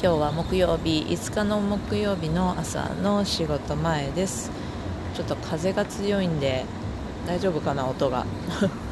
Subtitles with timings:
[0.00, 4.48] 今日は木曜日5日の木曜日の朝の仕事前です。
[5.16, 6.64] ちょっと風が強いんで
[7.26, 8.24] 大丈夫かな音が。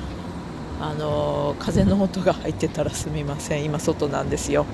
[0.82, 3.62] あの風の音が入ってたらすみません。
[3.62, 4.66] 今外なんですよ。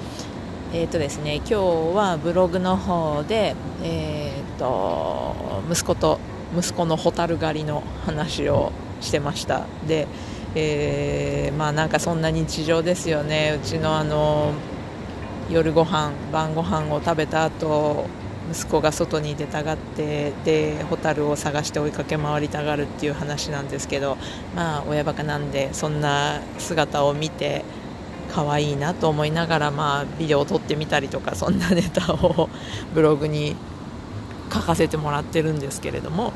[0.72, 1.54] えーとですね、今日
[1.94, 5.34] はブログの方で、えーと、
[5.70, 6.18] 息子と
[6.56, 8.72] 息子のホタル狩りの話を
[9.02, 9.66] してました。
[9.86, 10.08] で、
[10.54, 13.58] えー、まあなんかそんな日常ですよね。
[13.62, 14.52] うちのあの
[15.50, 18.06] 夜ご飯晩ご飯を食べた後
[18.50, 24.16] 息子が外に出たがってでホタルを探して追いかけ回りたがるっていう話なんですけど
[24.54, 27.64] まあ親バカなんでそんな姿を見て
[28.32, 32.48] 可愛いなと思いながら、まあ、ビデオを撮ってみたりとかそんなネタを
[32.94, 33.56] ブログに
[34.52, 36.32] 書かせてもらってるんですけれども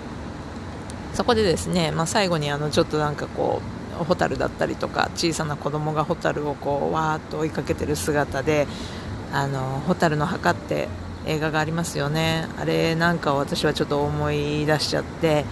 [1.14, 8.66] そこでですね、まあ、最後にあのちょっとなんかこうホタルだったりとか小さな子供がホタルをこうわーっと追いかけてる姿で
[9.32, 10.88] 「あのホタルの墓」って
[11.26, 12.48] 映画がありますよね。
[12.60, 15.44] あれなんかを私はちょっと思い出しちゃって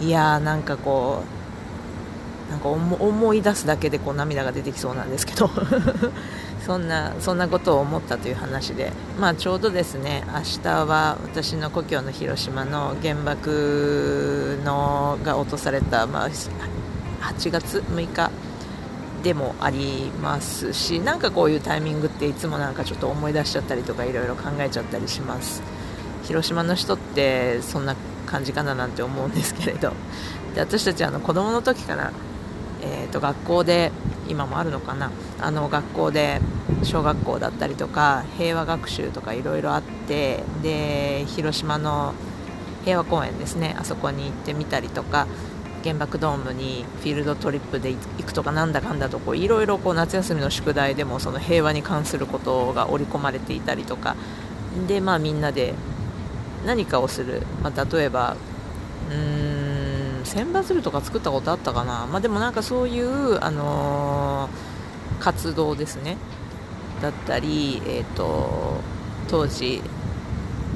[0.00, 1.40] いやーなんかこう
[2.50, 5.48] なんか思い出すだけでこう涙が出てきそうなんですけど
[6.66, 16.28] そんなそんなことを思ったという話で、まあ、ちょうどですね明日は私の故郷の広島の原爆のが落とされた、まあ、
[17.20, 18.30] 8月6日
[19.22, 25.62] でもありますしなんかこういうタイミングっていつもなんかちょっと思い出しちゃったりとかいろいろ考えちゃったりします。
[26.24, 29.92] 広島の人ってそんな感じかななんて思うんですけれど。
[30.54, 32.12] で私たちあの子供の時から
[32.82, 33.92] えーと、学校で
[34.28, 35.10] 今もあるのかな
[35.40, 36.40] あの学校で
[36.82, 42.14] 小学校だったりとか平和学習とかいろいろあってで広島の
[42.84, 45.26] 平和公園ですねあそこに行ってみたりとか
[45.82, 54.16] 原爆ドームにフィールドトリップで行くとかなんだかんだといろいろ夏休みの宿題でもその平和に関することが織り込まれていたりとか。
[54.86, 55.74] で、まあ、みんなで
[56.64, 58.36] 何かをする、まあ、例えば
[59.10, 66.16] うーん千羽鶴とか作ったことあったかな、まあ、でもなんかそういう、あのー、活動ですね。
[67.02, 68.80] だったり、えーと、
[69.28, 69.82] 当時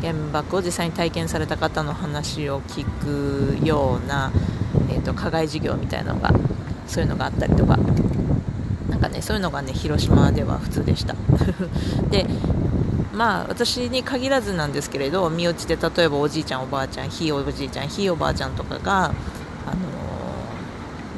[0.00, 4.32] 原爆を実際に体験された方の話を聞くような、
[5.04, 6.32] と、課外授業みたいなのが
[6.86, 7.78] そういうのがあったりとか。
[8.88, 11.16] なんかねそういうのがね広島では普通でした。
[12.10, 12.26] で
[13.12, 19.14] まあ私に限らずなんですけれど身内で例えばおじいちゃんおばあちゃんひいおじいちゃんひいおばあちゃんとかがあの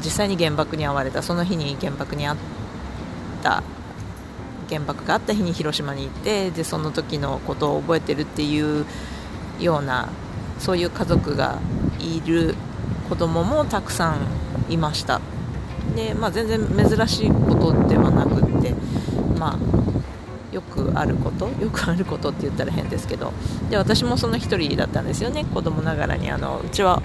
[0.04, 2.36] 実際に原爆に遭われたその日に原爆に遭っ
[3.42, 3.62] た
[4.68, 8.84] 原爆があった日に広島に行ってでその時のことを覚えてるっていう
[9.58, 10.08] ような
[10.58, 11.58] そういう家族が
[11.98, 12.54] いる
[13.08, 15.20] 子供もたくさんいました。
[15.94, 18.74] で、まあ、全然珍しいことではなくって、
[19.38, 23.32] まあ、よくあることよくあることって言ったら変ですけど
[23.70, 25.44] で私もその1人だったんですよね。
[25.44, 27.02] 子供ながらにあのうちは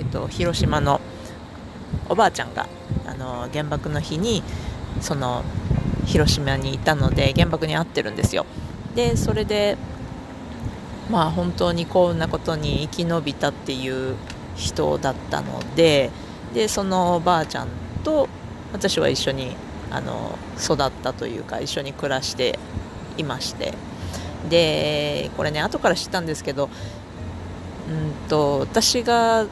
[0.00, 0.98] えっと、広島の
[2.08, 2.68] おばあちゃんが
[3.06, 4.42] あの原爆の日に
[5.00, 5.44] その
[6.06, 8.46] 広島にいたので原爆に遭ってるんですよ。
[8.94, 9.76] でそれで
[11.10, 14.16] まあ本当にこんなことに生き延びたっていう
[14.56, 16.10] 人だったので
[16.54, 17.68] でそのおばあちゃん
[18.04, 18.28] と
[18.72, 19.54] 私は一緒に
[19.90, 22.58] あの育ったというか一緒に暮らして
[23.16, 23.74] いまして。
[24.48, 26.70] でこれね後から知ったんですけど
[27.90, 29.46] うんと私が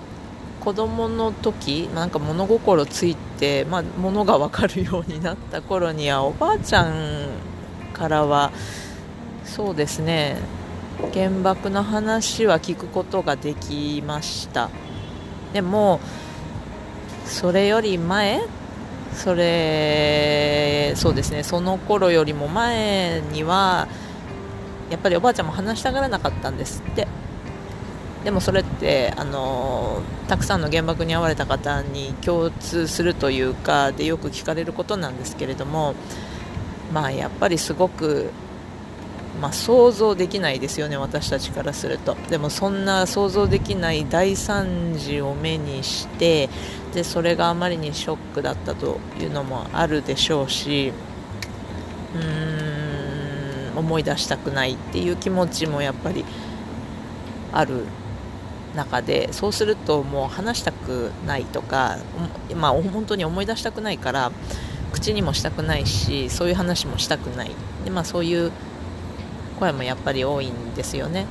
[0.60, 7.28] 子供の時なんか物心ついて、まあ、物が分かるようになった頃にはおばあちゃん
[7.92, 8.50] からは
[9.44, 10.36] そうですね
[11.12, 14.68] 原爆の話は聞くことができました。
[15.52, 16.00] でも
[17.24, 18.40] それより前
[19.14, 23.88] それそうですねその頃よりも前には
[24.90, 27.06] やっぱりおばあちゃんも話したがらなかったんですって。
[28.24, 35.94] でもそれってあのたくさんの原爆に遭われた方に共通するというかでよく聞かれることなんですけれども、
[36.92, 38.30] まあ、やっぱりすごく、
[39.40, 42.16] まあ、想像できないですよね、私たちからすると。
[42.28, 46.48] でもそんな想像できない大惨事を目にして
[46.94, 50.92] でそれがあまりにショックだったというのもあるでしょうし
[52.14, 56.24] うーん思い出したくないっていう気持ちもやっぱり
[57.52, 57.84] ある
[58.74, 61.98] 中でそうするともう話したくないとか、
[62.56, 64.32] まあ、本当に思い出したくないから
[64.92, 67.50] 口にもしたくないしそういう話もしたくない。
[67.84, 68.52] で、まあ、そういう
[69.58, 71.26] 声もやっぱり多いんですよね。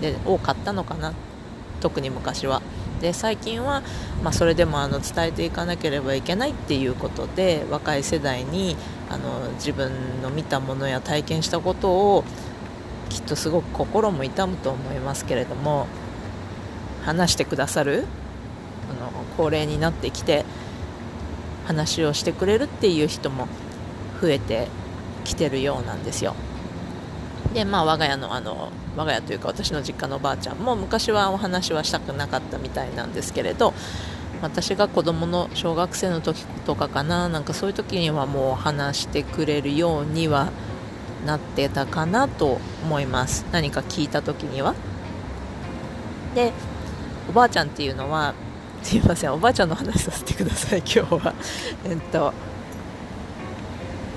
[0.00, 1.12] で多かったのかな。
[1.80, 2.62] 特に昔は。
[3.00, 3.82] で最近は、
[4.22, 8.74] まあ、それでもあの伝えていかなければいけないっていうことで若い世代に
[9.10, 12.24] あの自分の見たものや体験したことを
[13.10, 15.86] きっとすごく心も痛むと思いますけれども
[17.04, 18.04] 話してくださる
[18.90, 20.44] あの高齢になってきて
[21.66, 23.46] 話をしてくれるっていう人も
[24.20, 24.68] 増えて
[25.24, 26.34] きてるようなんですよ。
[27.56, 33.72] でまあ我が家のあの我が家というか私の実家のおばあちゃんも昔はお話はしたくなかったみたいなんですけれど
[34.42, 40.50] 私が子供の小学生の時とかかななんかそういう時にはもう話してくれるようには
[41.24, 43.46] なってたかなと思います。
[43.52, 44.74] 何か聞いた時には。
[46.34, 46.52] で
[47.26, 48.34] おばあちゃんっていうのは
[48.82, 51.34] すいませんおばあちゃんの話させてください今日は。
[51.86, 52.34] えっと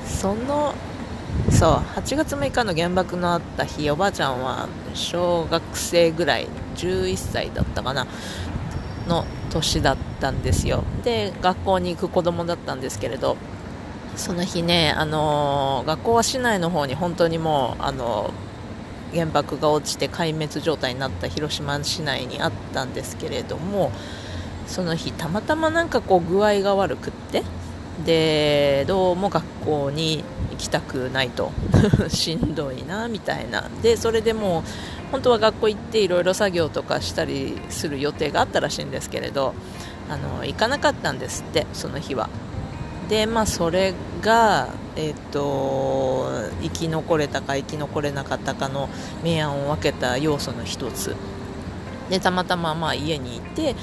[0.06, 0.75] その
[1.52, 8.08] そう8月6日の原爆のあった日おばあちゃんは小学生ぐらい11歳だったかな
[9.08, 10.84] の年だったんですよ。
[11.04, 13.36] で学校に行く子供だったんですけれど
[14.16, 23.92] その日ね、あのー、学校は市内の方に本当にもう、あのー、原爆が落ちて壊滅状態になった広島市内にあったんですけれども
[24.68, 27.44] その日たまたまなんかこう具合が悪くって
[28.06, 31.51] でどうも学校に行きたくないと。
[32.10, 33.69] しんどいなみたいな。
[33.81, 34.63] でそれでもう
[35.12, 39.54] 本当は学校行っていろいろ作業とかしたりする予定があったらしいんですけれど
[40.10, 42.30] あの行かなかったんですってその日は。
[43.10, 46.30] でまあそれがえっ、と
[46.62, 48.90] 生き残れたか生き残れなかったかの
[49.24, 51.16] 明暗を分けた要素の一つ。
[52.10, 53.75] でたまたままあ家にいて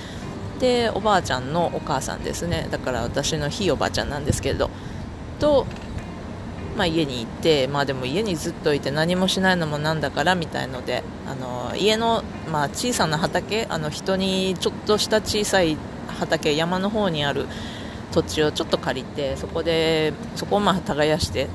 [0.58, 4.70] でおばあちゃんのお母さんですねだから私のひいおばあちゃんなんですけれど
[5.38, 5.66] と、
[6.76, 15.76] まあ、家に行って、まあ、でも家にずっといて何もしないのもなんだからみたいのであの家の、まあ、小さな畑あの人にちょっとした小さい
[16.18, 17.46] 畑山の方にある
[18.12, 21.48] 土地をちょっと借りてそこでそこをまあ耕して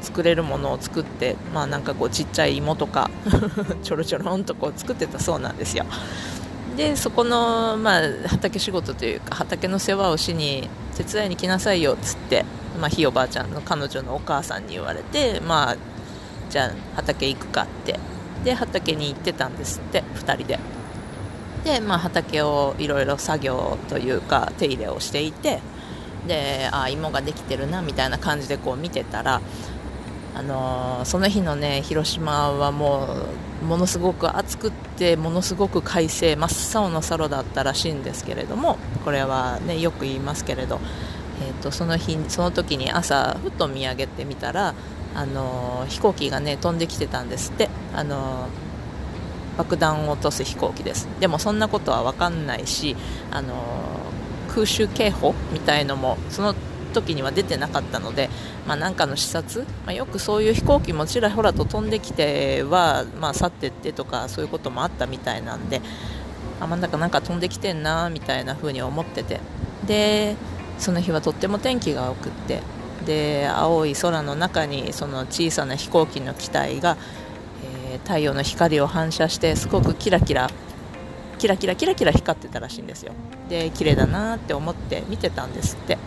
[0.00, 3.10] 作れるものを作って、まあ、なんかこうちっちゃい芋とか
[3.82, 5.84] ちょろちょろんとこう作ってたそうなんですよ。
[6.76, 12.44] でそこの、まあ、畑仕事というか畑の世話をしに手伝いに来なさいよっつって、
[12.78, 15.76] まあ、ひいおばあちゃんの彼女のお母さんに言われて、まあ、
[16.50, 17.98] じゃあ畑行くかって。
[18.44, 20.58] で畑に行ってたんですって2人で。
[21.64, 25.60] で、まあ、畑をいろいろ作業というか手入れをしていて
[26.28, 29.40] であ芋ができてるなみたいな感じでこう見てたら
[30.36, 33.08] あの、その日のね広島はも
[33.62, 40.78] うものすごく暑くってものすごく快晴真っ青な空だったらしいんですけれどもこれはねよく言いますけれど、
[41.42, 44.74] えーと、その日その時に朝ふっと見上げてみたら
[45.14, 47.70] あの、飛行機がね飛んできてたんですって。
[47.94, 48.48] あの、
[49.56, 51.08] 爆弾を落とす飛行機です。
[51.18, 52.96] でもそんなことは分かんないし
[53.30, 53.54] あの
[54.48, 56.54] 空襲警報みたいのもその
[57.02, 58.28] 時には出てなかったので、
[58.66, 65.80] まあ、なんかの視察、まあ、よくそういう飛行機もちらほらと飛んできては、まあ、去ってってとかそういうこともあったみたいなんで
[66.60, 69.40] あ真ん中なんか飛んできてんなみたいな風に思ってて。
[69.86, 70.36] で
[70.78, 72.60] その日はとっても天気が良くって。
[73.06, 76.96] で青い空の中にその小さな飛行機の機体が、
[77.92, 80.50] えー、太陽の光を反射してすごくキラキラ
[81.38, 83.12] キラキラキラキラ光ってたらしいんですよ。
[83.48, 85.98] で綺麗だなって思って見てたんですって。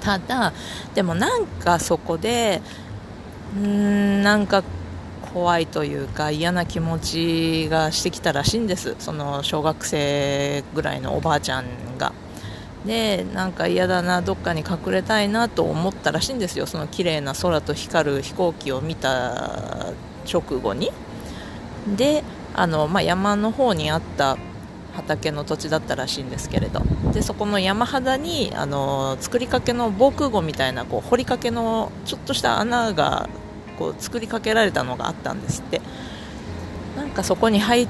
[0.00, 0.52] ただ
[0.94, 2.60] でもなんかそこで
[3.56, 4.62] うーんなんか
[5.32, 8.96] 怖いというか嫌な気持ちがしてきたらしいんです。
[8.98, 11.66] その小学生ぐらいのおばあちゃん
[11.98, 12.12] が。
[12.86, 16.66] でなんか嫌だなどっかに隠れたいなと思ったらしいんですよ。
[16.66, 19.92] その綺麗な空と光る飛行機を見た
[20.32, 20.90] 直後に。
[21.96, 22.24] で
[22.54, 24.38] あの、まあ、山の方にあった
[24.96, 26.82] 畑の土地だったらしいんですけれど。
[27.12, 33.28] でそこの山肌にあの作りかけの防空壕みたいなこう掘りかけのちょっとした穴が
[33.78, 35.80] こう作りかけられたのがあったんですって。
[36.96, 37.88] なんかそこに入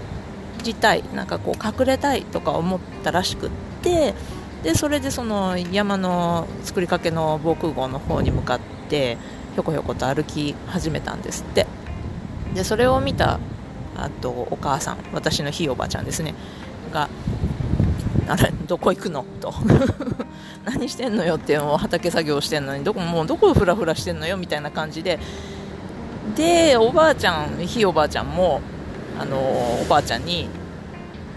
[0.65, 3.51] りたいなんかこう隠れたいとか思ったらしくっ
[3.83, 4.15] て。
[4.63, 9.17] でそれでその山の作りかけの防空壕の方に向かって
[9.55, 11.67] ひょこひょこと歩き始めたんですって。
[12.55, 13.39] でそれを見た
[13.97, 16.35] あとお母さん私のひいおばあちゃんですね。
[16.93, 17.09] が
[18.29, 19.53] あれ どこ行くのと。
[20.65, 25.19] 何してんのよってもう畑作業してんのにどこもうどこをフラフラしてんのよみたいな感じで。
[26.35, 28.61] でおばあちゃんひいおばあちゃんも
[29.21, 30.49] あのおばあちゃんに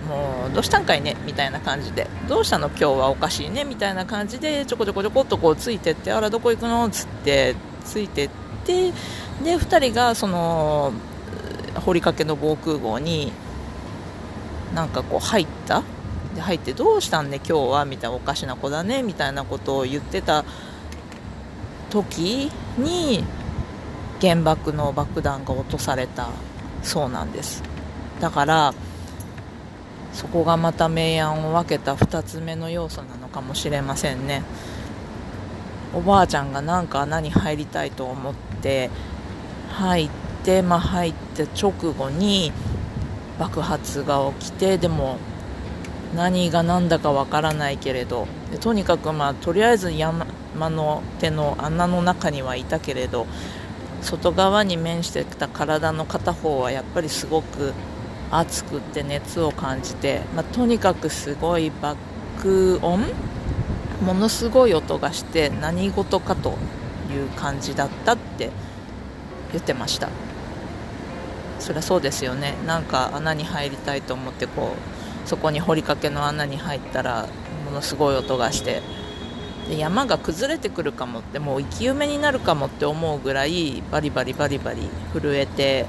[0.09, 2.07] もうどうしたんかいねみたいな感じで。
[2.27, 8.29] どうしたの今日はおかしいねみたいな感じでちょこちょこちょこっとこうついてってあらどこ行くのっつってついてっ
[8.65, 8.91] て
[9.43, 10.91] で2人がその
[11.75, 13.31] 堀掛の防空壕に
[14.73, 15.83] なんかこう入った？
[16.35, 20.45] で入ってどうしたんね今日はみたいなおかしな子だねみたいなことを言ってた
[21.89, 23.23] 時に
[24.21, 26.29] 原爆の爆弾が落とされた
[26.83, 27.63] そうなんです。
[28.19, 28.73] だから
[30.13, 34.43] そこがまた明暗を分けた2つ目の要素なのかもしれませんね。
[35.95, 38.91] おばあちゃんがなんか穴に入りたいと思って
[39.71, 40.09] 入っ
[40.43, 42.51] て、まあ、入って直後に
[43.39, 45.17] 爆発が起きてでも
[46.15, 48.27] 何が何だかわからないけれど
[48.59, 53.25] とにかく、まあ、とりあえず山の手の穴の中にはいたけれど
[54.01, 57.73] 外側に面してきた体の片方はやっぱりすごく
[58.31, 63.03] 熱くて熱を感じて、まあ、とにかくすごい爆音
[64.03, 66.57] ものすごい音がして何事かと
[67.11, 68.51] いう感じだったって
[69.51, 70.09] 言ってました。
[71.59, 72.55] そりゃそうですよね。
[72.65, 74.73] なんか穴に入りたいと思ってこ
[75.25, 77.27] うそこに掘りかけの穴に入ったら
[77.65, 78.81] ものすごい音がして。
[79.69, 84.81] で山が崩れてくるかもってもう生き埋めになるかもって思うぐらいバリバリバリバリ
[85.13, 85.85] 震えて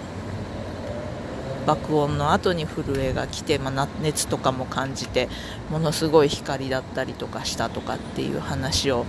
[1.67, 5.29] 爆音の後に震えが来て、まあ、熱とかも感じて
[5.71, 9.07] ものすごい光だったりとかしたとかっていう話を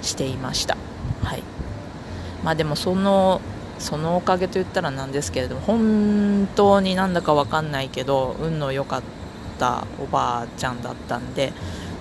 [0.00, 0.76] していました。
[1.22, 1.42] はい。
[2.42, 3.40] まあ、でもその
[3.78, 9.02] そのおかげと言ったらなんですけれども本当になんだか分かんないけど運の良かっ
[9.58, 11.52] たおばあちゃんだったんで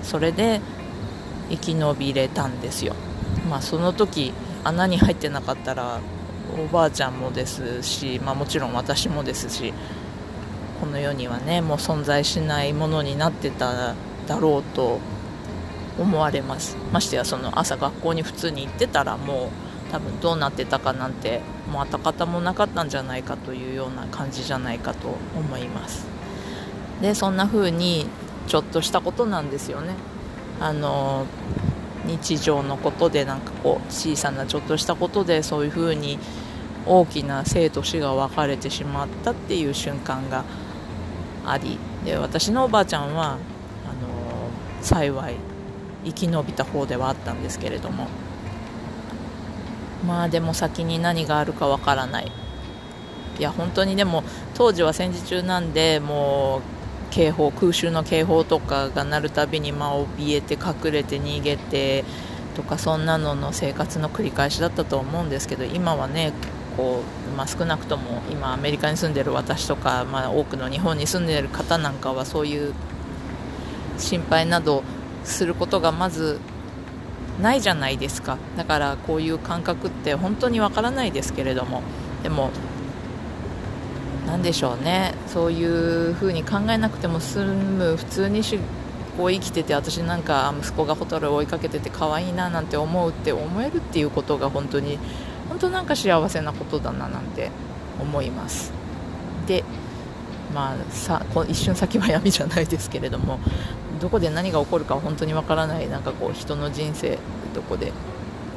[0.02, 0.62] それで
[1.50, 2.96] 生き延びれたんですよ、
[3.50, 6.00] まあ、その時穴に入ってなかったら
[6.58, 9.74] おばあちゃんもですし、まあ、もちろん私もですし
[10.80, 13.96] この世にはねもう存在しないものになってた
[14.28, 15.00] だろうと
[16.00, 16.76] 思われます。
[16.92, 19.63] ましてやその朝学校に普通に行ってたらもう
[19.94, 25.08] 多分どうなってたかなんてもう跡形もなかったんじゃないかというような感じじゃないかと
[25.38, 26.08] 思います。
[27.00, 28.08] でそんな風に
[28.48, 29.94] ちょっとしたことなんですよね。
[30.60, 31.28] あの
[32.08, 36.18] 日常のことでなんかこう小さなちょっとしたことでそういう風に
[36.88, 40.44] 大きな生と死が分かれてしまったっていう瞬間が
[41.46, 41.78] あり。
[42.04, 43.38] で私のおばあちゃんはあの
[44.82, 45.36] 幸い
[46.04, 48.08] 生き延びた方ではあったんですけれども。
[50.06, 52.32] まあでも先に何があるかわからない。
[53.40, 62.06] いや本当にでも当時は戦時中なんでもう警報空襲の警報とかが鳴るたびにまあ怯えて隠れて逃げて
[62.56, 66.34] とかそんなのの生活の繰り返しだったと思うんですけど今はね
[66.78, 67.02] こ
[67.34, 72.74] う、まあ、少なくとも今アメリカに住んでる私とか、まあ、多くの日本に住んでる方なんかはそういう
[73.98, 74.84] 心配など
[75.24, 76.40] することがまず
[77.42, 78.38] ないじゃないですか。
[78.58, 81.82] だからこういう感覚って本当にわからないですけれども。
[82.22, 82.52] でも
[84.28, 85.14] 何でしょうね。
[85.28, 87.96] そういうふうに考えなくても済む。
[87.98, 88.60] 普通にし
[89.18, 94.98] こう生きてて私なんか息子がホタルを追いかけてて可愛いななんて思うって思えるっていうことが本当に
[95.50, 97.52] 本当なんか幸せなことだななんて
[98.00, 98.72] 思います。
[99.46, 99.64] で
[100.54, 103.40] まあさ一瞬先は闇じゃないですけれども
[104.00, 107.18] どこで何が起こるか本当にわからないなんかこう人の人生
[107.54, 107.92] どこで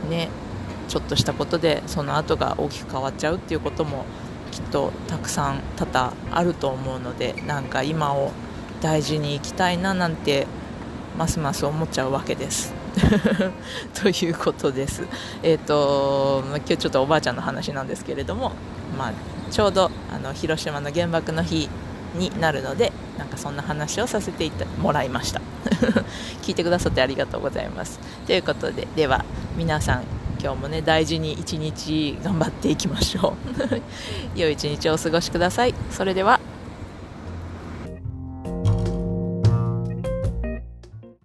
[0.08, 0.28] ね
[0.88, 4.04] ちょっとしたことでその後が大きく変わっちゃうっていうことも
[4.52, 8.32] きっとたくさん多々あると思うのでなんか今を
[8.80, 10.46] 大事に生きたいななんて
[11.18, 12.74] ますます思っちゃうわけです
[13.94, 15.02] ということです。
[15.42, 18.52] えっ、ー、と今日ちょっとおばあちゃんの話なんですけれども、
[18.96, 19.12] まあ、
[19.50, 21.68] ちょうどあの広島の原爆の日
[22.14, 25.40] になるのでなんかそんな話をさせてもらいました。
[26.42, 27.98] 聞いてくださってありがとうございます。
[28.26, 29.24] ということででは
[29.56, 30.04] 皆さん
[30.42, 33.80] 今日もね大事に一日頑張っていきましょう。
[34.38, 35.74] 良い一日をお過ごしください。
[35.90, 36.40] それでは